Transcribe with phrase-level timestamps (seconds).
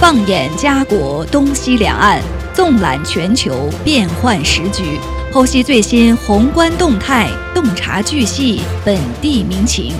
[0.00, 2.22] 放眼家国东西两岸，
[2.54, 4.98] 纵览全球变幻时局，
[5.30, 9.92] 剖析最新宏观动态，洞察巨细本地民情。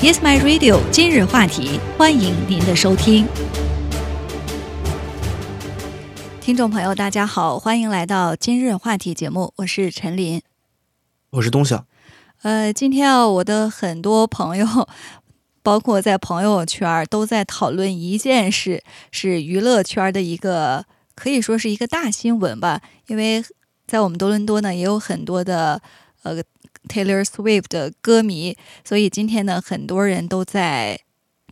[0.00, 0.80] Yes, my radio。
[0.90, 3.26] 今日话题，欢迎您的收听。
[6.40, 10.40] 听众朋友，大家好，欢迎来到今日话题节目，我是陈林，
[11.28, 11.84] 我是东晓。
[12.40, 14.66] 呃，今天啊，我的很多朋友。
[15.62, 22.80] 包括在朋友圈都在讨论一件事，是娱乐圈的一个可以说是一个大新闻吧。
[23.06, 23.44] 因为
[23.86, 25.80] 在我们多伦多呢，也有很多的
[26.22, 26.42] 呃
[26.88, 30.98] Taylor Swift 的歌迷，所以今天呢，很多人都在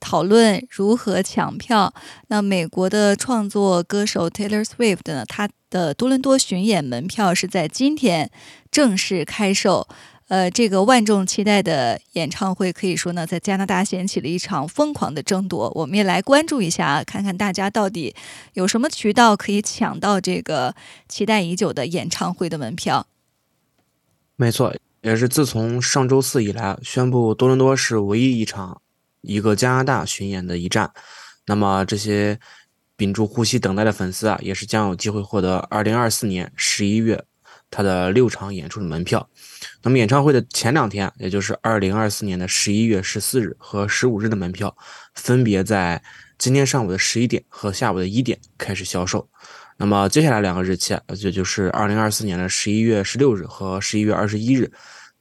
[0.01, 1.93] 讨论如何抢票。
[2.29, 8.31] 那美国的创作歌手 Taylor Swift 呢，他的多伦多巡演门票是在今天
[8.71, 9.87] 正式开售。
[10.31, 15.69] 呃，这个万众期待的演唱会，可以说呢，在加拿大掀起了一场疯狂的争夺。
[15.75, 18.15] 我们也来关注一下，看看大家到底
[18.53, 20.77] 有什么渠道可以抢到这个
[21.09, 23.09] 期待已久的演唱会的门票。
[24.37, 28.81] 没错，也是自从上周四以来，宣布多伦多是唯一一场
[29.23, 30.93] 一个加拿大巡演的一站。
[31.47, 32.39] 那么这些
[32.95, 37.25] 屏住呼吸等待的粉丝啊，也是将有机会获得二零二四年十一月
[37.71, 39.29] 他的六场演出的门票。
[39.83, 44.77] 那么演唱会的前两天，也就是二零二四年的十一月十四日和十五日的门票，
[45.15, 46.03] 分别在
[46.39, 49.29] 今天上午的十一点和下午的一点开始销售。
[49.77, 54.71] 那么接下来两个日期，也就是二零二四年的十一月十六日和十一月二十一日，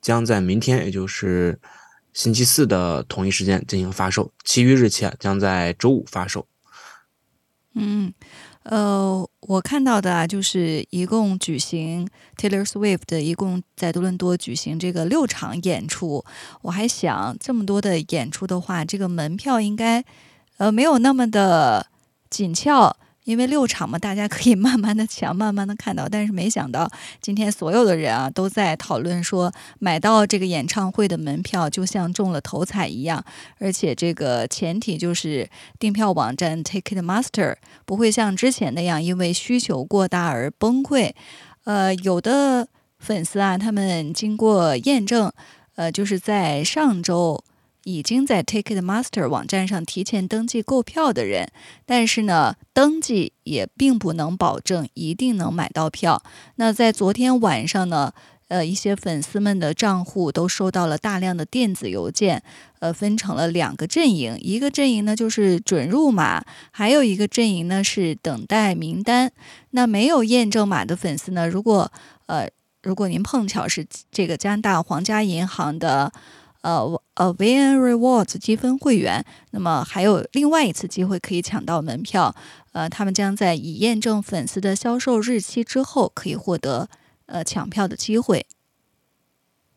[0.02, 1.58] 将在明天，也就是
[2.14, 4.34] 星期四的同一时间进行发售。
[4.44, 6.46] 其余日期啊，将在周五发售。
[7.76, 8.14] 嗯。
[8.64, 12.08] 呃，我看到的啊，就是一共举行
[12.38, 16.24] Taylor Swift 一共在多伦多举行这个六场演出。
[16.62, 20.04] 我还想，这么多的演出的话，这个门票应该
[20.58, 21.88] 呃没有那么的
[22.30, 22.96] 紧俏。
[23.30, 26.10] 因为六场嘛，大家可以慢慢的抢，慢慢的看到。
[26.10, 26.90] 但是没想到，
[27.22, 33.24] 今天所有的人啊都在讨论说，买到这个演唱会的门票就像中了头彩一样。
[33.60, 35.48] 而且这个前提就是
[35.78, 41.12] 订票网站 Ticketmaster 不会像之前那样因为需求过大而崩溃。
[41.66, 45.32] 呃，有的粉丝啊，他们经过验证，
[45.76, 47.44] 呃，就是在上周。
[47.86, 51.50] 已经在 Ticketmaster 网站上提前登记购票的人，
[51.86, 56.22] 但是呢，登记也并不能保证一定能买到票。
[56.56, 58.14] 那在昨天晚上呢，
[58.50, 62.44] 呃，一些粉丝们的账户都收到了大量的电子邮件，
[62.80, 69.32] 呃，分成了两个阵营，一个阵营呢就是准入码，还有一个阵营呢是等待名单。
[69.72, 71.92] 那没有验证码的粉丝呢，如果
[72.26, 72.50] 呃，
[72.84, 76.12] 如果您碰巧是这个加拿大皇家银行的。
[76.62, 82.36] 呃呃，VN Rewards 积分会员，那么还有另外一次机会可以抢到门票。
[82.74, 86.90] 呃，他们将在已验证粉丝的销售日期之后，可以获得
[87.28, 88.46] 呃抢票的机会。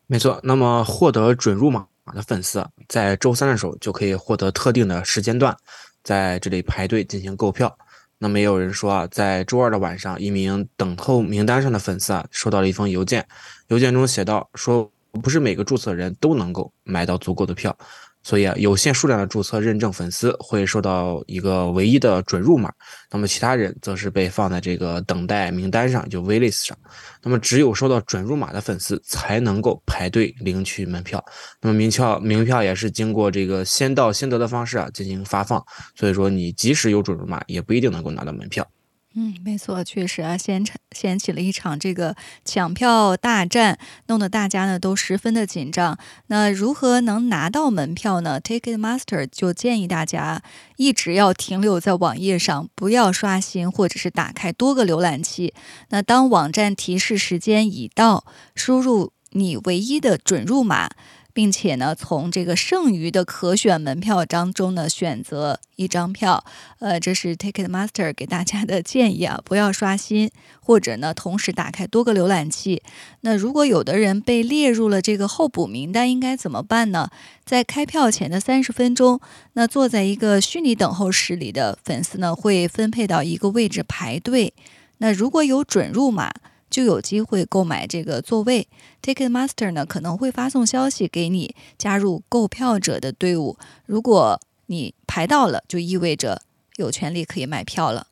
[0.07, 5.57] 没错，那么获得准入码的粉丝，在周三的时候就可以获得特定的时间段，
[6.03, 7.77] 在这里排队进行购票。
[8.19, 13.25] 那么也有人说啊，在周二的晚上，一名等候名单上的粉丝啊，收到了一封邮件，
[13.69, 14.92] 邮件中写道说。
[15.21, 17.77] 不是每个注册人都能够买到足够的票，
[18.23, 22.73] 所以啊，有限数量的注册认证粉丝会收到一个唯一的准入码，
[23.11, 26.77] 那么其他人则是被放在这个等待名单上，就 waitlist 上。
[27.21, 31.23] 那么只有收到准入码的粉丝才能够排队领取门票。
[31.61, 35.63] 那么名票名票也是经过这个先到先得的方式啊进行发放，
[35.95, 38.67] 所以说你即使有准入码，也不一定能够拿到门票。
[39.15, 45.97] 嗯，没错，确实啊，掀起掀起了一场这个抢票大战，弄得大家呢都十分的紧张。
[46.27, 50.41] 那如何能拿到门票呢？Ticketmaster 就建议大家
[50.77, 55.53] 一直要停留在网页上，不要刷新或者是打开多个浏览器。
[55.89, 58.25] 那当网站提示时间已到，
[58.55, 60.89] 输入你唯一的准入码。
[61.33, 66.45] 并且呢，从这个剩余的可选门票当中呢，选择一张票。
[66.77, 70.29] 呃，这是 Ticketmaster 给大家的建议啊，不要刷新，
[70.61, 72.83] 或者呢，同时打开多个浏览器。
[73.21, 77.09] 那如果有的人被列入了这个候补名单，应该怎么办呢？
[77.43, 79.19] 在开票前的三十分钟，
[79.53, 84.53] 那坐在一个虚拟等候室里的粉丝呢，会分配到一个位置排队。
[84.99, 86.31] 那如果有准入码。
[86.73, 88.67] 就有机会购买这个座位。
[89.03, 93.59] Ticketmaster 呢可能会发送消息给你，加入购票者的队伍。
[93.85, 96.41] 如果你排到了，就意味着
[96.77, 98.07] 有权利可以买票了。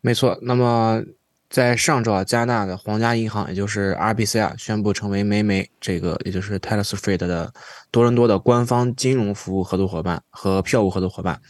[0.00, 0.36] 没错。
[0.42, 1.00] 那么
[1.48, 7.52] 在上周啊，加拿大的皇家银行，也就是 RBC 啊，宣布成为美美这个，也就是 Taylor Swift 的
[7.92, 11.40] 多伦多的官方金融服务合作伙伴和票务合作伙伴。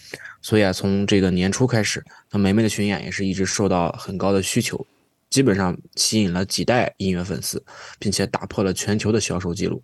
[0.43, 4.87] 所以啊，从这个年初开始，那美美的巡演也是一直受到很高的需求，
[5.31, 7.65] 基本上吸引了几代音乐粉丝，
[7.99, 9.82] 并且打破了全球的销售记录。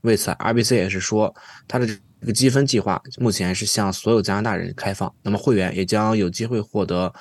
[0.00, 1.34] 为此，RBC 也是说，
[1.68, 7.12] 它的这个积分计划目前是向所有加拿大人开放，那么会员也将有机会获得。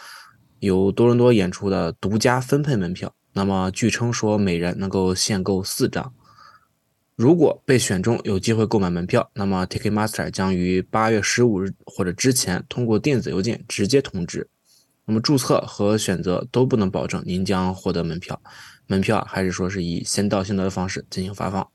[0.60, 6.14] 由多伦多演出的独家分配门票，那么据称说每人能够限购四张。
[7.18, 14.48] 如果被选中，有机会购买门票，那么 Ticketmaster 将于八月十五日或者之前通过电子邮件直接通知。
[15.06, 18.42] 那么注册和选择都不能保证您将获得门票，
[18.88, 21.68] 门票还是说是以先到先得的方式进行发放。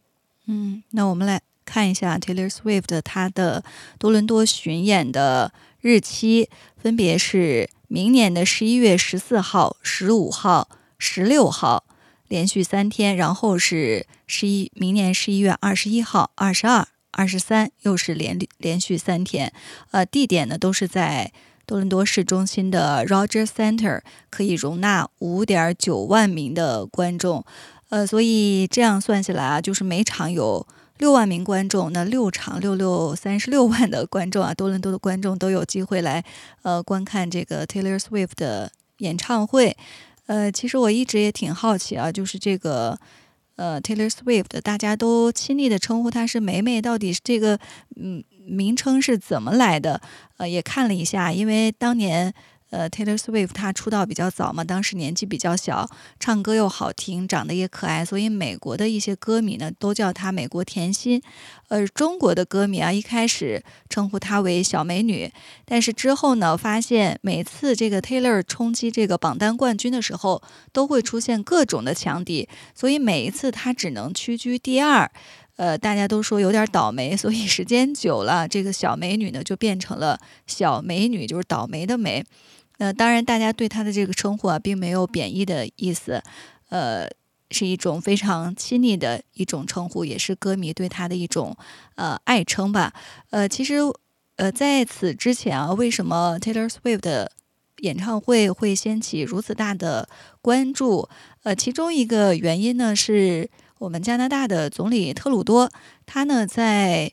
[0.47, 3.65] 嗯，那我们来看一下 Taylor Swift 他的
[3.99, 7.71] 多伦多巡演的日期，分别是。
[7.91, 11.85] 明年的十一月十四号、十五号、十六号，
[12.29, 19.55] 连续三天，然后是十一，明年十一月二十一号、二十二、二十三，又是连连续三天。
[19.91, 21.33] 呃，地点呢都是在
[21.69, 24.01] 多伦多市中心的 Roger Center，
[24.31, 27.45] 可以容纳五点九万名的观众。
[27.91, 30.67] 呃，所以这样算下来啊，就是每场有。
[30.99, 36.25] 六万名观众，那六场六六三十六万的观众啊，多伦多的观众都有机会来
[36.63, 39.77] 呃观看这个 Taylor Swift 的演唱会。
[40.27, 42.99] 呃，其实我一直也挺好奇啊，就是这个
[43.59, 47.59] 呃 Taylor Swift，大家都亲昵的称呼她是梅梅，到底这个
[47.95, 50.01] 嗯名称是怎么来的？
[50.39, 52.33] 呃，也看了一下，因为当年。
[52.71, 55.89] 呃，Taylor Swift 她出道比较早嘛，当时年纪比较小，
[56.21, 61.23] 唱歌又好听，长得也可爱，所以美国的一些歌迷呢都叫她美国甜心。
[61.69, 65.33] 呃，中国的歌迷啊，一开始称呼她为小美女，
[65.65, 70.43] 但是之后呢，发现每次这个 Taylor 冲击这个榜单冠军的时候，
[70.73, 75.11] 都会出现各种的强敌，所以每一次她只能屈居第二。
[75.57, 82.25] 呃，大家都说有点倒霉，所以时间久了，这个小美女呢就变成了小美女，就是倒霉的霉。
[82.81, 86.23] 那当然，大家对他的这个称呼啊，并没有贬义的意思，
[86.69, 87.09] 呃，
[87.51, 91.57] 是一种非常亲昵的一种称呼，也是歌迷对他的一种
[91.97, 92.95] 呃爱称吧。
[93.31, 93.79] 呃，其实
[94.37, 97.33] 呃在此之前啊，为什么 Taylor Swift 的
[97.79, 100.09] 演唱会会掀起如此大的
[100.41, 101.09] 关注？
[101.43, 105.69] 呃，其中一个原因呢，是我们加拿大的总理特鲁多，
[106.07, 107.13] 他呢在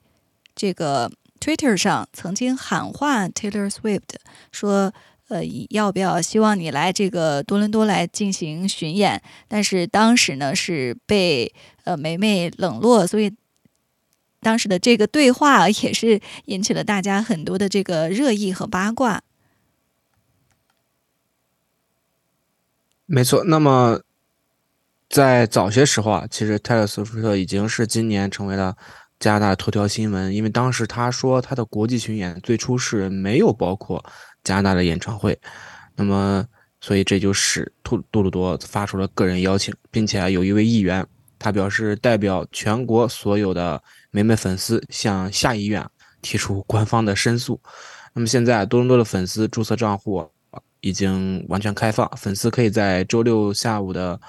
[0.55, 4.17] 这个 Twitter 上曾经喊话 Taylor Swift
[4.51, 4.93] 说。
[5.27, 9.21] 呃，要不要希望你来这个多伦多来进行巡演？
[9.47, 11.51] 但是当时呢是被
[11.83, 13.33] 呃梅梅冷落，所以
[14.39, 19.23] 当时的这个对话也是引起了大家很多的这个热议和八卦。
[23.07, 24.01] 没错，那么
[25.09, 28.75] 在早些时候啊，其实泰勒·斯威夫特已经是今年成为了
[29.19, 34.05] 加拿大头条新闻，因为当时他说他的国际巡演最初是没有包括。
[34.45, 35.37] 加拿大的演唱会，
[35.95, 36.45] 那么，
[36.79, 41.05] 所以这就使杜杜鲁多发出了个人邀请，并且有一位议员，
[41.37, 43.81] 他表示代表全国所有的
[44.11, 45.85] 美美粉丝向下议院
[46.21, 47.59] 提出官方的申诉。
[48.13, 50.25] 那么现在多伦多的粉丝注册账户
[50.79, 54.19] 已经完全开放，粉丝可以在周六下午的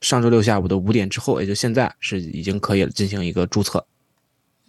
[0.00, 3.86] 上周六下午的五点之后，也就现在是已经可以进行一个注册。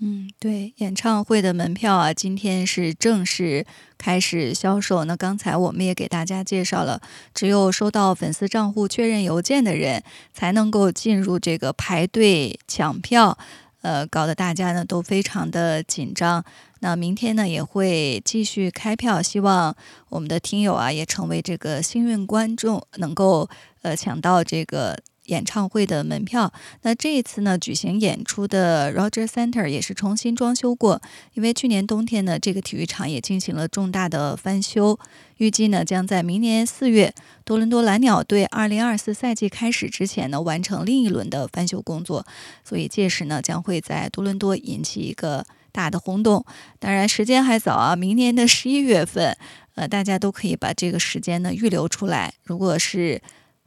[0.01, 3.65] 嗯，对，演唱会的门票啊，今天是正式
[3.97, 5.05] 开始销售。
[5.05, 7.01] 那刚才我们也给大家介绍了，
[7.33, 13.37] 只有收到粉丝账户确认邮件的人才能够进入这个排队抢票，
[13.83, 16.43] 呃，搞得大家呢都非常的紧张。
[16.81, 19.73] 那明天呢也会继续开票，希望
[20.09, 23.49] 我们的听友啊也成为这个幸运观众，能够
[23.81, 24.99] 呃抢到这个。
[25.25, 26.51] 演唱会的门票，
[26.83, 31.01] 那这一次呢，举行演出的 Roger Center 也是重新装修过，
[31.33, 34.99] 因为去年冬天呢，这个体育场也进行了重大的翻修，
[35.37, 37.13] 预计呢将在明年四月
[37.43, 42.25] 多伦多蓝鸟队二零二四赛季开始之前呢完成另一轮的翻修工作，
[42.63, 46.45] 所以届时呢将会在多伦多引起一个大的轰动。
[46.79, 49.35] 当然时间还早啊，明年的十一月份，
[49.73, 53.21] 呃，大家都可以把这个时间呢预留出来，如果是。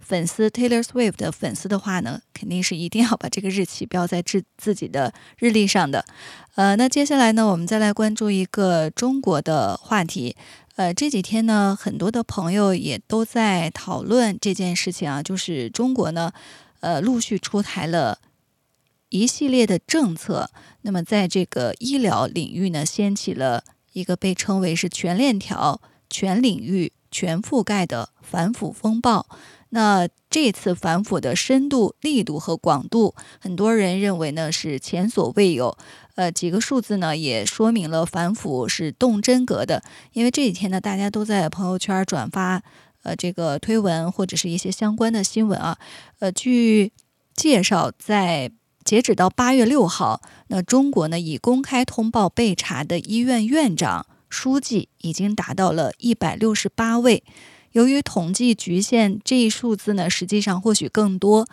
[0.09, 6.03] 粉丝 Taylor Swift 的粉丝的话呢，肯定是一定要把这个日期标在自自己的日历上的。
[6.55, 10.35] 呃，那接下来呢，我们再来关注一个中国的话题。
[10.77, 16.33] 呃，这几天呢，很多的朋友也都在讨论这件事情啊，就是中国呢，
[16.81, 18.19] 呃，陆续出台了
[19.11, 20.51] 一系列的政策，
[20.81, 23.63] 那么在这个医疗领域呢，掀起了
[23.93, 29.27] 一个被称为是全链条、全领域、全覆盖的反腐风暴。
[29.71, 35.77] 那这次反腐的深度、力度和广度，很多人认为呢是前所未有。
[36.15, 39.83] 呃，几个数字呢也说明了反腐是动真格的。
[40.13, 42.63] 因为这几天呢，大家都在朋友圈转发
[43.03, 45.79] 呃这个推文或者是一些相关的新闻啊。
[46.19, 46.93] 呃，据
[47.35, 48.51] 介绍，在
[48.85, 57.23] 截止到八月六号，那中国呢已公开通报被查的医院院长、书记已经达到了一百六十八位。
[57.79, 61.49] 由于统计局限，这一数字呢，实际上或许更多。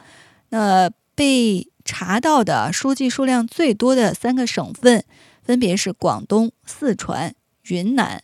[0.49, 5.05] 那被查到的书记数量最多的三个省份，
[5.43, 7.35] 分别是广东、四川、
[7.69, 8.23] 云南。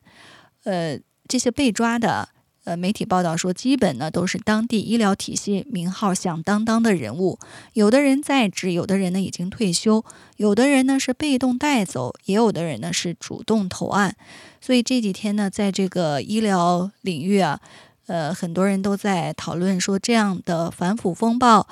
[0.64, 2.30] 呃，这些被抓的，
[2.64, 7.38] 呃，媒体报道说，基本呢都是当地医疗体系名号响当当的人物。
[7.74, 10.04] 有的人在职，有的人呢已经退休，
[10.38, 14.16] 有的人呢是被动带走，也有的人呢是主动投案。
[14.60, 17.60] 所以这几天呢，在这个医疗领域啊，
[18.12, 21.66] 呃，很多人都在讨论说，这样的反腐风暴，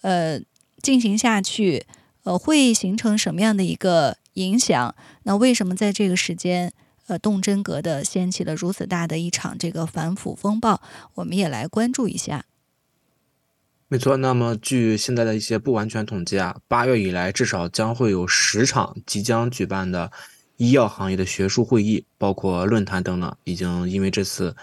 [0.00, 0.40] 呃，
[0.82, 1.86] 进行下去，
[2.24, 4.92] 呃，会形成什么样的一个影响？
[5.22, 6.72] 那为什么在这个时间，
[7.06, 10.82] 呃，动真格的掀起了如此大的一场这个反腐风暴？
[11.14, 12.44] 我们也来关注一下。
[13.86, 20.10] 没错，那么据现在的一些不完全统计啊，八月以来至少将会有十场即将举办的。
[20.56, 24.54] 医药行业的学术会议，包括论坛等等，已经因为这次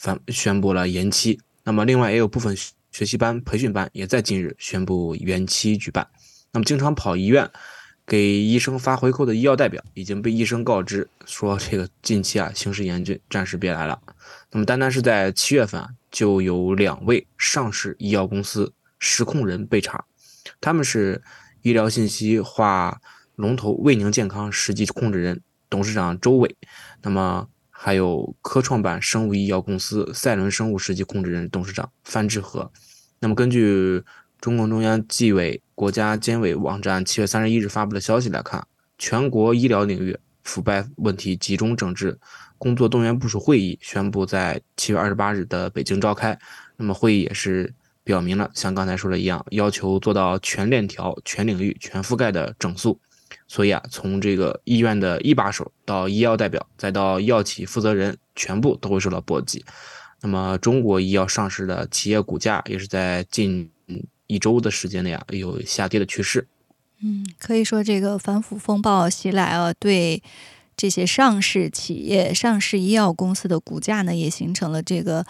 [0.00, 1.38] 反宣布了延期。
[1.62, 2.56] 那么，另外也有部分
[2.90, 6.08] 学习班、培训班也在近日宣布延期举办。
[6.52, 7.50] 那么，经常跑医院
[8.06, 14.00] 给医生发回扣的医药代表已经被医生告知说，这个近期啊形势严峻，暂时别来了。
[14.50, 20.02] 那么，单单是在七月份啊，就有两位上市医药公司实控人被查，
[20.62, 21.22] 他们是
[21.60, 23.00] 医疗信息化。
[23.36, 25.40] 龙头卫宁健康实际控制人、
[25.70, 26.54] 董事长周伟，
[27.00, 27.48] 那么
[27.82, 32.70] 还有科创板生物医药公司赛伦生物实际控制人、董事长范志和。
[33.20, 34.04] 那么根据
[34.38, 38.62] 中共中央纪委国家监委网站七月三十一日发布的消息来看，
[38.98, 42.18] 全国医疗领域腐败问题集中整治
[42.58, 46.38] 工作动员部署会议宣布在七月二十八日的北京召开。
[46.76, 47.72] 那么会议也是
[48.04, 53.00] 表明了，像刚才说的一样，要求做到全链条、全领域、全覆盖的整肃。
[53.52, 59.64] 所以啊，从这个医院的一把手到医药代表，再到药企负责人，全部都会受到波及。
[60.20, 63.68] 那么，中国医药上市的企业股价也是在近
[64.28, 66.46] 一周的时间内啊，有下跌的趋势。
[67.02, 70.22] 嗯，可以说这个反腐风暴袭来啊，对
[70.76, 75.26] 这些上市企业、上市医药公司的股价呢，也形成了这个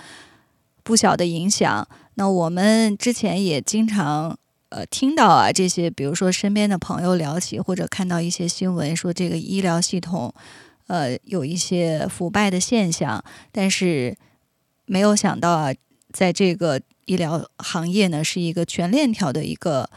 [0.83, 1.89] 不小的影响。
[2.17, 4.37] 那我们之前也经常。
[4.71, 10.33] 呃，听到啊这些，比如说身边的朋友聊起，或者看到一些新闻说这个医疗系统，
[10.87, 13.23] 呃，有一些腐败的现象，
[13.53, 14.17] 但是
[14.87, 15.75] 没有想到啊，
[16.13, 19.91] 在这个医疗行业呢，是一个全链条的一个，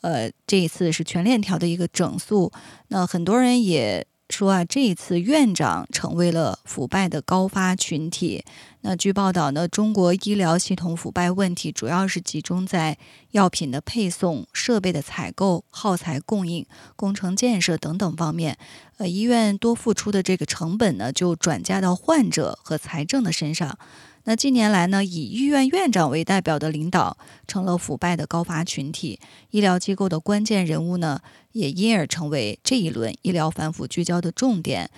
[0.00, 2.50] 呃，这一次是全链条的一个整肃，
[2.88, 4.06] 那很多人也。
[4.32, 8.44] 说啊，这一次院长成为了腐败的高发群体。
[8.82, 12.96] 那据报道呢，中国医疗系统腐败问题主要是集中在
[13.32, 16.64] 药品的配送、设备的采购、耗材供应、
[16.96, 18.56] 工程建设等等方面。
[18.96, 23.78] 呃，医院多付出的这个成本呢，就转嫁到患者和财政的身上。
[24.24, 29.20] 那近年来呢，以医院院长为代表的领导成了腐败的高发群体，
[29.50, 31.20] 医疗机构的关键人物呢，
[31.52, 34.90] 也因而成为这一轮医疗反腐聚焦的重点。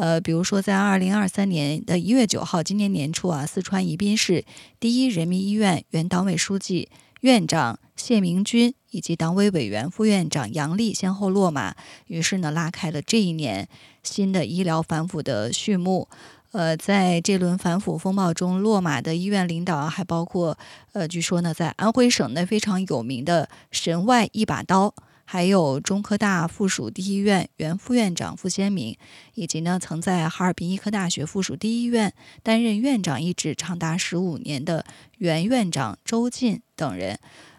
[0.00, 4.44] 呃，比如说在二零二三年的一月九号，今年年初啊，四川宜宾市
[4.78, 6.88] 第一人民医院原党委书记、
[7.22, 11.74] 院长谢明军以及党委委员、副院长杨丽先后落马，
[12.06, 13.68] 于是呢，拉开了这一年
[14.04, 16.08] 新的医疗反腐的序幕。
[16.52, 20.56] 呃，在这轮反腐风暴中落马的医院领导还包括，
[20.92, 24.94] 呃，据说呢，在安徽省内非常有名的神外一把刀，
[25.30, 28.96] 还有中科大附属第一医院原副院长傅先明，
[29.34, 32.10] 以及呢，曾在哈尔滨医科大学附属第一医院
[32.42, 34.86] 担任院长一职长达十五年的
[35.18, 37.18] 原院长周进等人。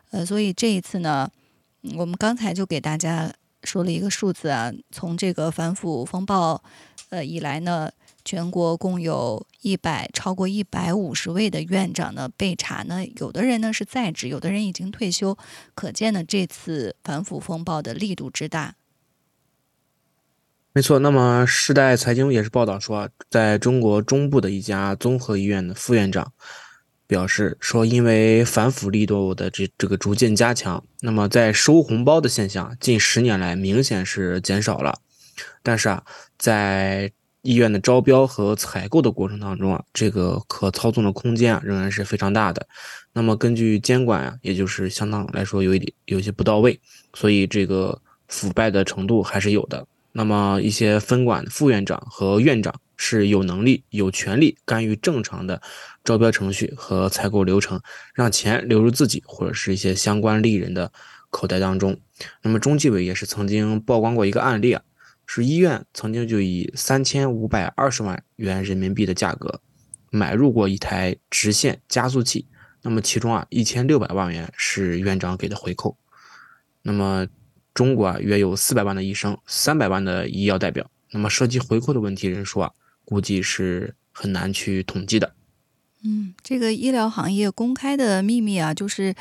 [0.09, 1.29] 呃，所以这一次呢，
[1.95, 3.31] 我们刚才就给大家
[3.63, 6.63] 说了一个数字啊，从这个反腐风暴，
[7.09, 7.91] 呃，以来呢。
[8.23, 15.37] 全国共有一百超过一百五十位的院长呢被查呢，有的人呢是在职，有的人已经退休，
[15.73, 18.75] 可见呢这次反腐风暴的力度之大。
[20.71, 26.31] 没错，那么时代财经也是报道说，在中国中部的一家综合医院的副院长
[27.07, 34.99] 表示说，因为反腐力度的这这个逐渐加强，那么在收红包的现象近十年来明显是减少了，
[35.63, 36.03] 但是啊，
[36.37, 42.67] 在医院的招标和采购的过程当中啊，这个可操纵的空间啊仍然是非常大的。
[43.13, 46.79] 那么根据监管啊，也就是相当来说有一点有些不到位，
[47.13, 49.85] 所以这个腐败的程度还是有的。
[50.11, 55.61] 那么一些分管副院长和院长是有能力、有权利干预正常的
[56.03, 57.79] 招标程序和采购流程，
[58.13, 60.91] 让钱流入自己或者是一些相关利人的
[61.29, 61.97] 口袋当中。
[62.41, 64.81] 那么中纪委也是曾经曝光过一个案例啊。
[65.31, 69.61] 是医院曾经就以三千五百二十万元人民币的价格
[70.09, 72.47] 买入过一台直线加速器，
[72.81, 75.95] 那么其中啊一千六百万元是院长给的回扣。
[76.81, 77.27] 那么
[77.75, 82.71] 中国啊约有四百万的医生，三百万的医药代表，那么涉及回扣的问题人数啊
[83.05, 85.35] 估计是很难去统计的。
[86.03, 89.13] 嗯，这个医疗行业公开的秘密啊，就是。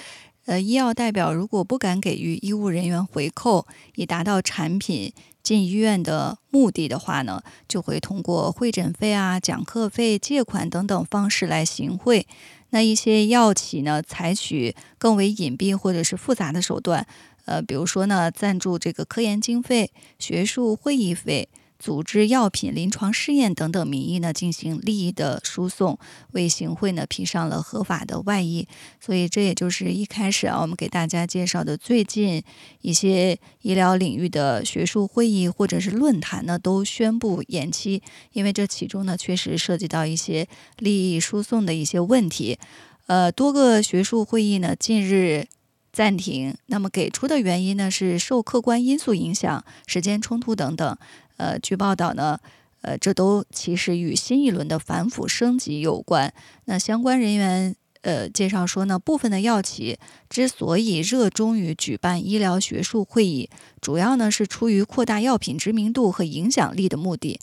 [0.46, 5.12] 呃，医药代表如果不敢给予医务人员回扣，以达到产品
[5.42, 12.26] 进医院的目的的话呢，就会通过会诊费啊、讲课费、借款等等方式来行贿。
[12.70, 17.06] 那一些药企呢，采取更为隐蔽或者是复杂的手段，
[17.46, 21.48] 呃，比如说呢，赞助这个科研经费、学术会议费。
[21.78, 25.98] 组织药品临床试验等等名义呢，进行利益的输送，
[26.32, 28.66] 为行贿呢披上了合法的外衣。
[29.00, 32.42] 所以这也就是一开始啊，我们给大家介绍的最近
[32.80, 42.58] 一些医疗领域的学术会议或者是论坛呢，都宣布延期，因为这其中呢确实涉及到一些利益输送的一些问题。
[43.06, 45.46] 呃，多个学术会议呢近日
[45.92, 50.98] 暂停，那么给出的原因呢是受客观因素影响、时间冲突等等。
[51.38, 52.38] 呃，据报道呢，
[52.82, 56.32] 呃，这都其实与新一轮的反腐升级有关。
[56.66, 63.48] 那相关人员呃介绍说呢，部分的药企之所以热衷于举办医疗学术会议，
[63.80, 67.40] 主要呢是出于扩大药品知名度和影响力的目的。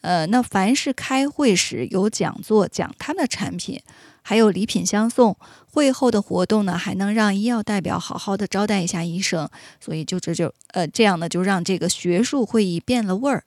[0.00, 3.82] 呃，那凡是开会时有讲座讲他们的产品，
[4.28, 5.38] 还有礼品相送，
[5.72, 9.48] 会后的活动呢还能让医药代表好好的招待一下医生，
[9.80, 13.44] 所以就这就呃这样呢就让这个学术会议变了味儿。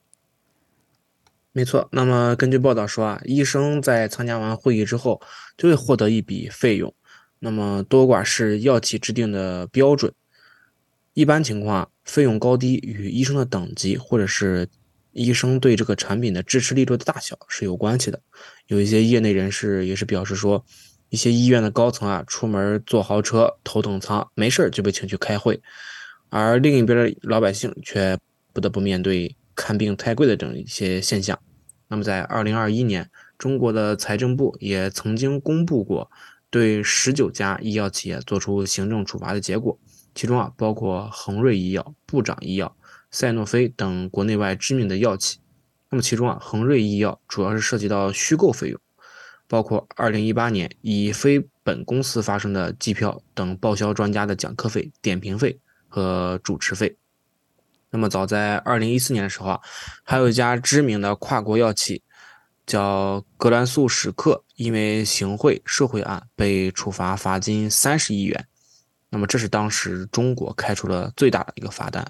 [1.52, 5.22] 没错，那么根据报道说啊，医生在参加完会议之后
[5.56, 6.92] 就会获得一笔费用，
[7.38, 10.12] 那么多寡是药企制定的标准，
[11.14, 14.68] 一般情况费用高低与医生的等级或者是。
[15.12, 18.22] 医生对这个产品的支持力度的大小是有关系的。
[18.68, 20.64] 有一些业内人士也是表示说，
[21.10, 25.62] 一些医院的高层啊，出门坐豪车、头等舱，没事儿就被请去开会，
[26.30, 28.18] 而另一边的老百姓却
[28.54, 31.38] 不得不面对看病太贵的这一些现象。
[31.90, 36.10] 那么，在二零二一年，中国的财政部也曾经公布过
[36.50, 39.78] 对十九家医药企业做出行政处罚的结果，
[40.16, 42.74] 其中啊，包括恒瑞医药、部长医药。
[43.12, 45.40] 赛诺菲等国内外知名的药企，
[45.90, 48.80] 那么其中啊，恒瑞医药主要是涉及到虚构费用，
[49.48, 56.96] 包括2018年以非本公司发生的机票等报销专家的讲课费、点评费和主持费。
[57.90, 59.60] 那么早在2014年的时候啊，
[60.04, 62.02] 还有一家知名的跨国药企
[62.66, 68.48] 叫格兰素史克，因为行贿受贿案被处罚罚金三十亿元。
[69.10, 72.10] 那么这是当时中国开出了最大的一个罚单。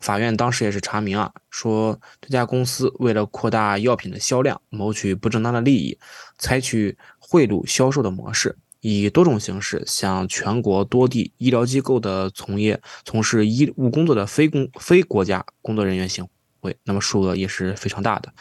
[0.00, 5.98] 法院当时也是查明啊，说这家公司为了扩大药品的销量，谋取不正当的利益，
[6.38, 16.26] 采取贿赂销售的模式，以多种形式向全国多地医疗机构的从业从事医务工作的非公非国家工作人员行
[16.60, 18.32] 贿，那么数额也是非常大的。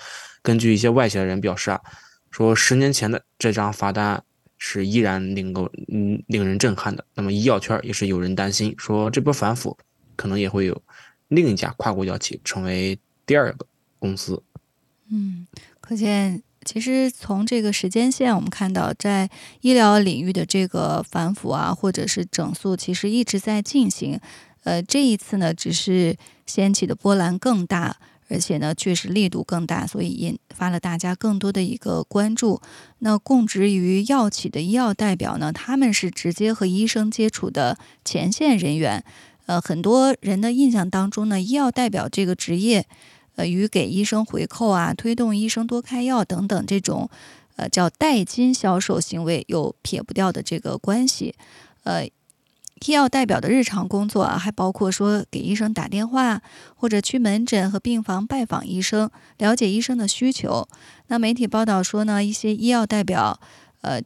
[0.41, 1.81] 根据一些外界的人表示啊，
[2.29, 4.23] 说十年前的这张罚单
[4.57, 7.03] 是依然令够嗯令人震撼的。
[7.15, 9.77] 那么医药圈也是有人担心，说这波反腐
[10.15, 10.81] 可能也会有。
[11.27, 13.65] 另一家跨国药企成为第二个
[13.99, 14.41] 公司。
[15.09, 15.47] 嗯，
[15.79, 19.29] 可见其实从这个时间线，我们看到在
[19.61, 24.19] 医疗领域的这个反腐啊，或者是整肃，其实一直在进行。
[24.63, 27.95] 呃，这一次呢，只是掀起的波澜更大，
[28.27, 32.61] 而且呢，确实力度更大，所以引发了大家更多的一个关注。
[32.99, 39.05] 那供职于药企的医药代表呢，他们是直接和医生接触的前线人员。
[39.47, 42.85] 呃，很多人的印象当中呢，医药代表这个职业，
[43.37, 47.09] 呃，与给医生回扣啊、推动医生多开药等等这种，
[47.55, 51.33] 呃，叫代金销售行为有撇不掉的这个关系。
[51.83, 56.41] 呃，医药代表的日常工作啊，还包括说给医生打电话，
[56.75, 60.67] 或者去门诊和病房拜访医生，了解医生的需求。
[61.07, 63.39] 那媒体报道说呢，一些医药代表，
[63.79, 64.01] 呃。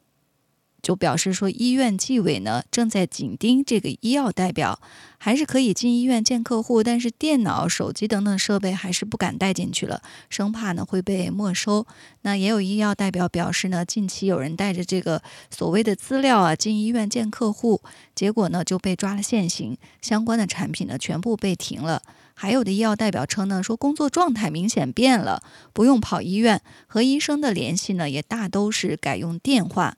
[0.84, 4.82] 就表示说，医院纪委呢正在紧盯这个医药代表，
[5.24, 11.86] 还是可以进医院见客户，但是电脑、手机等等设备还是不敢带进去了，生怕呢会被没收。
[12.24, 17.84] 那也有医药代表表示呢，近期有人带着这个所谓的资料啊进医院见客户，
[18.16, 22.02] 结果呢就被抓了现行，相关的产品呢全部被停了。
[22.34, 29.96] 还有的医药代表称呢，说工作状态明显变了，不用跑医院，和医生的联系呢也大都是改用电话。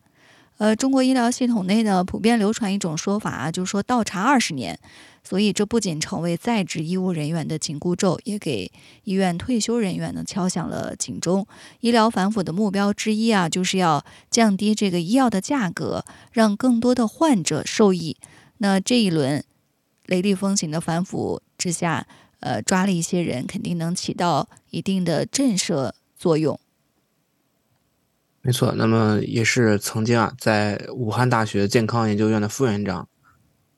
[0.58, 4.78] 呃，中国医疗系统内呢，普遍流传一种说法啊，就是说倒查二十年，
[5.24, 8.72] 所以这不仅成为在职医务人员的紧箍咒，也给
[9.06, 11.48] 医院退休人员呢敲响了警钟。
[11.80, 18.18] 医疗反腐的目标之一啊，就是要降低这个医药的价格，让更多的患者受益。
[18.58, 19.44] 那这一轮
[20.06, 22.06] 雷厉风行的反腐之下，
[22.42, 26.60] 呃，抓了一些人，肯定能起到一定的震慑作用。
[28.42, 33.08] 没错，那么也是曾经啊，在武汉大学健康研究院的副院长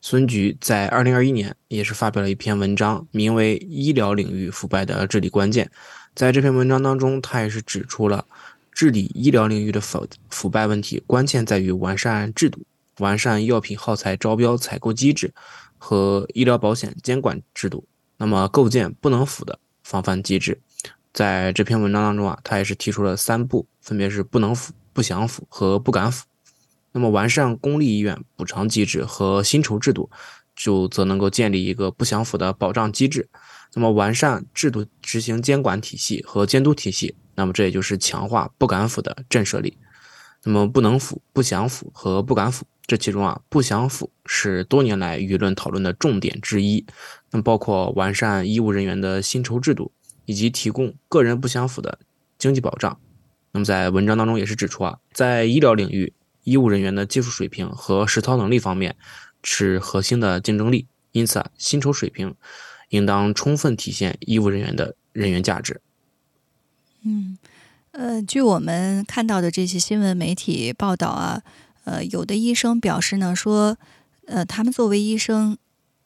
[0.08, 5.66] 孙菊在二零二一年也是发表了一篇文章，名为《医疗领域腐败的治理关键》。
[6.14, 8.24] 在这篇文章当中，他也是指出了
[8.70, 12.64] 治理医疗领域的腐腐败问题，关键在于完善制度，
[12.98, 15.34] 完善药品耗材招标采购机制
[15.76, 17.84] 和医疗保险监管制度，
[18.16, 20.60] 那么构建不能腐的防范机制。
[21.12, 26.24] 在这篇文章当中啊，他也是提出了三步，分别是不能腐、不想腐和不敢腐。
[26.96, 30.08] 那么完善公立医院补偿机制和薪酬制度，
[30.56, 33.28] 就则能够建立一个不想腐的保障机制。
[33.74, 39.76] 那么完善制度执行监管体系和监督体系，那么这也就是强化不敢腐的震慑力。
[40.44, 46.86] 那么不能腐、不想腐和不敢腐，这其中啊，不想腐是多年来舆论讨论的重点之一。
[47.30, 49.92] 那么包括完善医务人员的薪酬制度。
[50.28, 52.00] 以及提供个人不相符的
[52.36, 52.98] 经济保障。
[53.52, 56.12] 那么在文章当中也是指出啊，在医疗领域，
[56.46, 58.94] 医务人员的技术水平和实操能力方面
[59.42, 62.36] 是核心的竞争力，因此啊，薪酬水平
[62.90, 65.80] 应当充分体现医务人员的人员价值。
[67.02, 67.36] 嗯，
[67.90, 71.42] 呃，据我们看到的这些新闻媒体报道啊，
[71.82, 73.76] 呃，有的医生表示呢，说，
[74.26, 75.58] 呃，他们作为医生，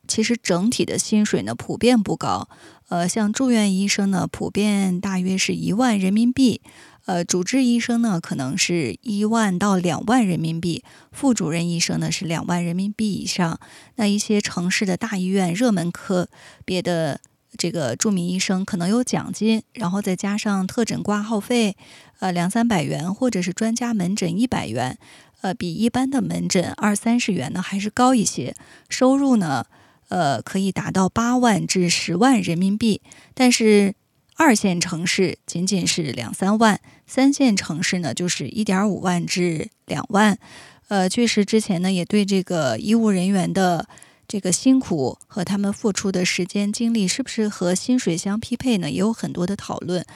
[0.08, 2.48] 其实整体的薪水呢普遍不高。
[2.88, 6.60] 呃，像住院医生呢，普遍大约是一万人民币；
[7.10, 13.58] 呃，主治医生呢，可能是一万到两万人民币；副主任医生呢，是两万人民币以上。
[13.96, 16.28] 那一些城市的大医院热门科
[16.64, 17.20] 别的
[17.58, 21.76] 这个著名医生，可能有奖金，然后再加上特诊挂号费，
[22.20, 24.96] 呃，两三百元，或者是专家门诊一百元，
[25.40, 28.54] 呃，比一般的门诊二三十元呢还是高一些。
[28.88, 29.66] 收入呢？
[30.10, 33.02] 呃，可以达到八万至十万人民币，
[33.34, 33.96] 但是
[34.36, 40.38] 二线城市仅仅是两三万，三线城市呢就是一点五万至两万。
[40.86, 43.88] 呃，确实之前呢也对这个医务人员的
[44.28, 50.06] 这个辛苦和他们付出的时间精力是不是和薪水相匹配呢，也有很多的讨论。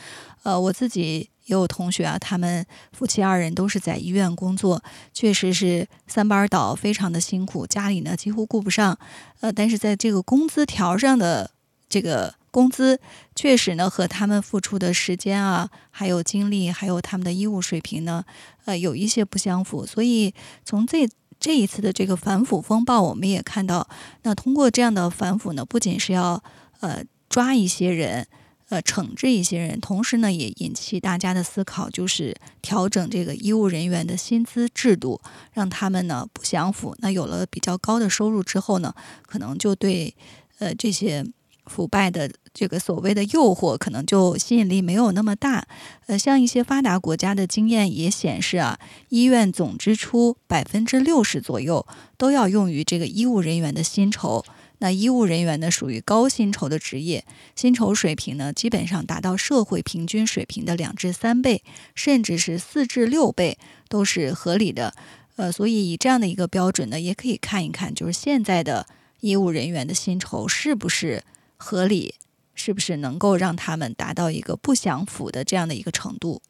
[0.44, 1.30] 呃，我自己。
[1.46, 8.98] 也有同学啊，他们夫妻二人都是在医院工作，确实是三班倒，非常的辛苦，家里呢几乎顾不上。
[9.40, 11.50] 呃，但是在这个工资条上的
[11.86, 13.00] 这个工资，
[13.34, 18.24] 确实呢和他们付出的时间啊，还有精力，还有他们的医务水平呢，
[18.66, 19.84] 呃，有一些不相符。
[19.84, 20.32] 所以
[20.64, 21.08] 从这
[21.40, 23.88] 这一次的这个反腐风暴，我们也看到，
[24.22, 26.40] 那通过这样的反腐呢，不仅是要
[26.78, 28.28] 呃抓一些人。
[28.70, 35.20] 呃，惩治一些人，同时呢，也引起大家的思考，就是调整这个医务人员的薪资制度，
[35.52, 36.96] 让他们呢不享腐。
[37.00, 38.94] 那有了比较高的收入之后呢，
[39.26, 40.16] 可能就对
[40.58, 41.22] 呃这些
[41.66, 45.66] 腐败的这个所谓的诱惑，可能就吸引力没有那么大。
[46.06, 54.44] 呃，像一些发达国家的经验也显示啊，医院总支出百分之六十左右都要用于这个医务人员的薪酬。
[54.78, 57.24] 那医务人员呢，属于高薪酬的职业，
[57.54, 61.62] 薪酬水平呢，基本上达到社会平均水平的两至三倍，
[61.94, 63.56] 甚至是四至六倍，
[63.88, 64.94] 都是合理的。
[65.36, 68.86] 呃，所以以这样的一个标准呢，也可以看一看，就是现在的
[69.20, 71.22] 医务人员的薪酬是不是
[71.64, 72.16] 合理，
[72.54, 76.42] 是不是能够让他们达到一个不享腐的这样的一个程度。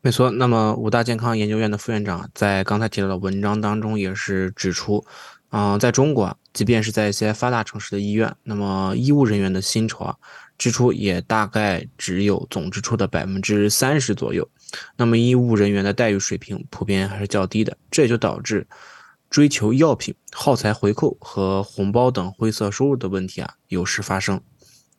[0.00, 5.04] 没错，那么武大健康研究院的副院长在刚才提到的文章当中也是指出。
[5.50, 10.16] 嗯，在中国，即便是在一些发达城市的医院，那么医务人员的薪酬啊，
[10.58, 14.48] 支出也大概只有总支出的百分之三十左右。
[14.96, 18.66] 那么医务人员的待遇水平普遍还是较低的，这也就导致
[19.34, 24.40] 追求药品耗材回扣和红包等灰色收入的问题啊，有时发生。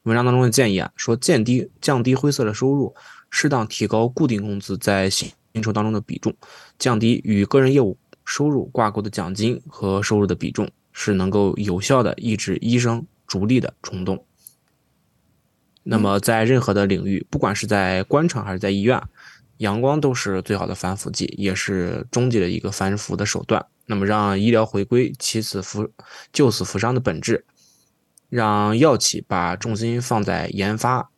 [0.03, 2.93] 文章当中的建议啊，说降低降低灰色的收入，
[3.29, 5.31] 适当提高固定工资在薪
[5.63, 6.35] 酬当中的比重，
[6.77, 14.25] 降低与个人业务收入挂钩的奖金和收入的比重，是能够有效的抑制医生逐利的冲动。
[15.83, 19.01] 那么，在任何的领域，不管是在官场还是在医院，
[19.57, 23.65] 阳光都是最好的反腐剂，也是终极的一个反腐的手段。
[23.85, 25.89] 那么，让医疗回归起死扶
[26.33, 27.45] 救死扶伤的本质，
[28.29, 31.09] 让药企把重心放在研发，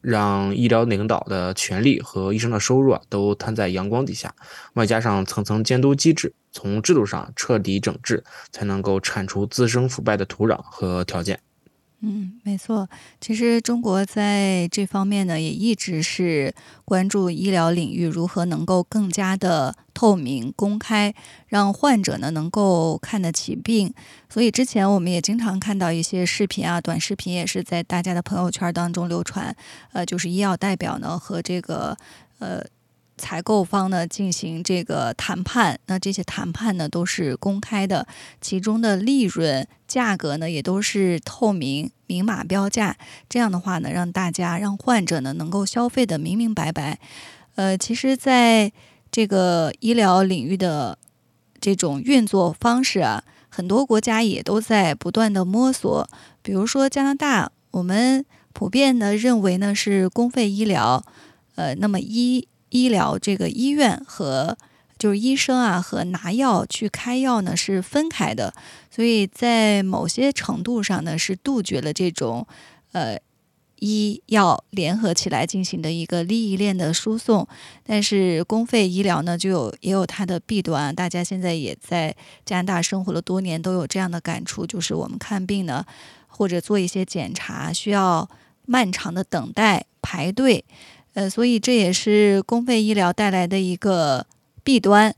[0.00, 4.34] 让医疗领导的权利和医生的收入啊都摊在阳光底下，
[4.74, 11.38] 外加上层层监督机制，从制度上彻底整治，才能够铲除滋生腐败的土壤和条件。
[12.00, 12.88] 嗯，没错。
[13.20, 21.12] 其实中国在这方面呢，也一直是关注医疗领域如何能够更加的透明、公开，
[21.48, 23.92] 让患者呢能够看得起病。
[24.28, 29.54] 所以之前我们也经常看到一些视频啊、短视频，也是在大家的朋友圈当中流传。
[29.92, 31.96] 呃，就是医药代表呢和这个
[32.38, 32.64] 呃。
[33.18, 38.06] 采购方呢进行这个谈判，那这些谈判呢都是公开的，
[38.40, 42.96] 其中的利润、价格呢也都是透明、明码标价。
[43.28, 46.98] 这样的话呢，让大家、让患者呢能够消费的明明白白。
[47.56, 48.72] 呃，其实，在
[49.10, 50.96] 这个医疗领域的
[51.60, 56.08] 这种运作方式啊，很多国家也都在不断的摸索。
[56.40, 61.04] 比如说加拿大，我们普遍的认为呢是公费医疗，
[61.56, 62.46] 呃，那么医。
[62.70, 64.56] 医疗这个医院和
[64.98, 68.52] 就是医生啊和拿药去开药呢是分开的，
[68.90, 72.46] 所以在某些程度上呢是杜绝了这种
[72.90, 73.16] 呃
[73.78, 77.46] 医药联合起来进行的一个利益链的输送。
[77.84, 85.86] 但是公费医疗呢就有也有它的弊端，大家现在也在加拿大生活了多年，都有这样的感触，就是我们看病呢
[86.26, 88.28] 或者做一些检查需要
[88.66, 90.64] 漫长的等待排队。
[91.18, 94.24] 呃，所以这也是公费医疗带来的一个
[94.62, 95.12] 弊端。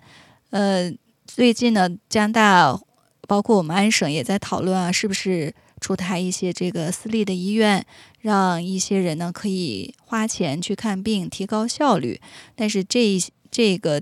[0.49, 0.91] 呃，
[1.27, 2.81] 最近呢，加拿大
[3.29, 7.85] 包括我们安省也在讨论啊，是不是出台一些这个私立的医院，
[8.21, 12.19] 让一些人呢可以花钱去看病，提高效率。
[12.57, 14.01] 但是这一这个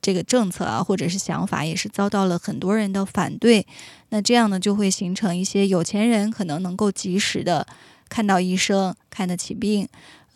[0.00, 3.66] 这个政策啊，或者是想法，也是遭到了很多人的反对。
[4.08, 7.66] 那这样呢，就会形成一些有钱人可能能够及时的
[8.08, 9.86] 看到医生，看得起病。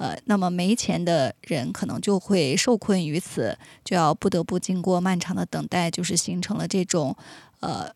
[0.03, 7.17] 呃，那么没钱的人可能就会受困于此，就要不得不经过漫长的等待，就是形成了这种
[7.61, 7.89] 呃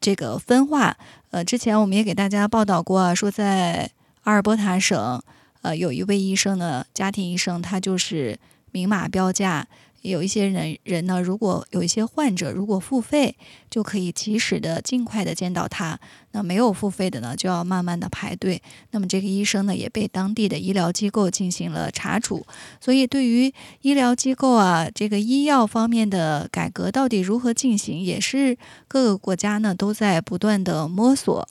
[0.00, 0.96] 这个分化。
[1.30, 3.90] 呃，之前我们也给大家报道过啊，说在
[4.22, 5.22] 阿尔伯塔省，
[5.60, 8.38] 呃，有一位医生呢，家庭医生，他就是
[8.70, 9.68] 明码标价。
[10.02, 13.36] 有一些人人呢，如果有一些患者如果付费，
[13.70, 15.96] 就可以及时的、尽快的见到他；
[16.32, 18.60] 那没有付费的呢，就要慢慢的排队。
[18.90, 22.44] 那么这个医生呢，也被当地的医疗机构进行了查处。
[22.80, 31.48] 所以，对于医疗机构啊，这个医药方面的改革到底如何进行，也是各个国家呢都在不断的摸索。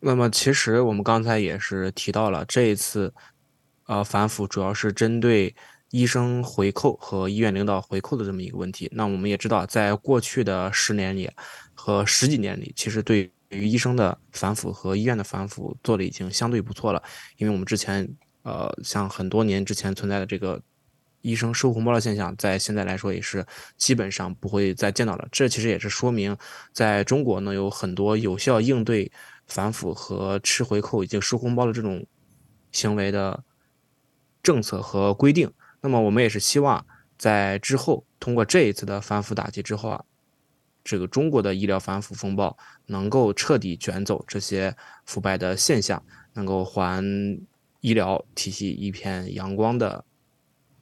[0.00, 3.12] 那么，其实我们刚才也是提到了，这一次，
[3.86, 5.54] 呃，反腐主要是针对。
[5.90, 11.30] 医生回扣和医院领导回扣的这么一个问题，那我们也知道，在过去的十年里
[11.72, 17.02] 和十几年里，其实对于医生的反腐和医院的反腐做的已经相对不错了。
[17.38, 18.06] 因为我们之前，
[18.42, 20.60] 呃，像很多年之前存在的这个
[21.22, 23.46] 医生收红包的现象，在现在来说也是
[23.78, 25.26] 基本上不会再见到了。
[25.32, 26.36] 这其实也是说明，
[26.70, 29.10] 在中国呢，有很多有效应对
[29.46, 32.04] 反腐和吃回扣以及收红包的这种
[32.72, 33.42] 行为的
[34.42, 35.50] 政策和规定。
[35.80, 36.84] 那么我们也是希望
[37.16, 40.04] 在之后通过这一次的反腐打击之后啊，
[40.82, 46.02] 这个中国的医疗反腐风暴能够彻底卷走这些腐败的现象，
[46.34, 47.02] 能够还
[47.80, 50.04] 医疗体系一片阳光的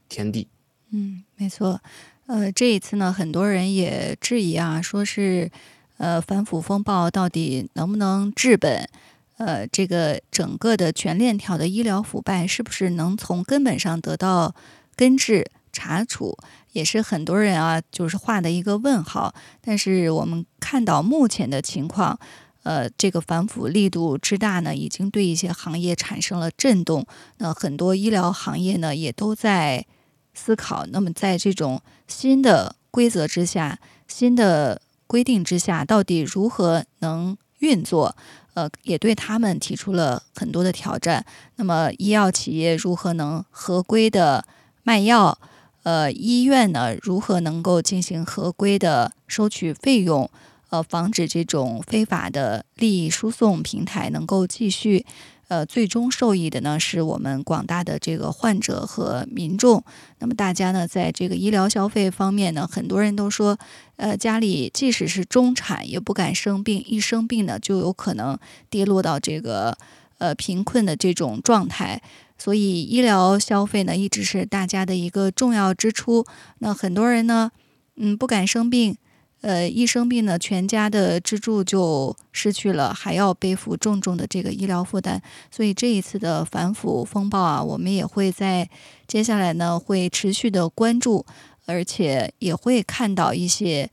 [0.08, 0.48] 天地。
[0.92, 1.80] 嗯，没错。
[2.26, 5.50] 呃，这一次呢，很多人也质疑啊，说是
[5.98, 8.88] 呃反腐风暴到底能不能治本？
[9.36, 14.54] 呃，这个整个的全链条的医疗腐败是不是能从根本上得到？
[14.96, 16.36] 根治查处
[16.72, 19.34] 也是很多人啊，就是画的一个问号。
[19.60, 22.18] 但是我们看到目前的情况，
[22.62, 27.06] 呃，这个反腐力度之大呢，已经对一些行业产生了震动。
[27.38, 29.84] 那很多医疗行业呢，也都在
[30.32, 33.78] 思考，那么在这种新的规则之下、
[34.08, 38.16] 新的规定之下，到底如何能运作？
[38.54, 41.24] 呃，也对他们提出了很多的挑战。
[41.56, 44.46] 那么医药企业如何能合规的？
[44.86, 45.36] 卖药，
[45.82, 50.30] 呃，医院呢如何能够进行合规的收取费用？
[50.70, 55.04] 呃，防止这种非法的利益输送平台能够继续。
[55.48, 59.82] 呃，最终受益的呢，是我们广大的这个患者和民众。
[60.20, 63.58] 那么大家呢，在这个医疗消费方面呢，很多人都说，
[63.96, 68.38] 呃，家里即使是中产也不敢生病，一生病呢，就有可能
[68.70, 69.76] 跌落到这个
[70.18, 72.00] 呃贫困的这种状态。
[72.38, 76.26] 所以医疗消费呢，一直是大家的一个重要支出。
[76.58, 77.50] 那很多人呢，
[77.96, 78.96] 嗯，不敢生病。
[79.42, 85.22] 呃，一生病呢，全家的支柱就失去了，还要背负重重的这个医疗负担。
[85.50, 88.68] 所以这一次的反腐风暴啊，我们也会在
[89.06, 91.24] 接下来呢会持续的关注，
[91.66, 93.88] 而且也会看到一些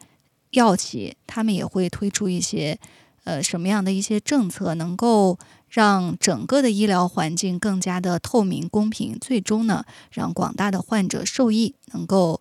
[0.51, 2.79] 药企，他们也会推出一些
[3.25, 5.37] 呃什么样的一些政策，能够
[5.73, 12.39] 让整个的医疗环境更加的透明公平，最终呢让广大的患者受益，能够。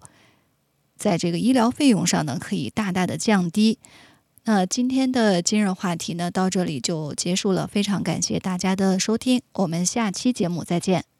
[0.99, 3.79] 在这个医疗费用上呢，可以大大的降低。
[4.45, 7.67] 那今天的今日话题呢，到这里就结束了。
[7.67, 11.12] 非常感谢大家的收听，我们下期节目再见。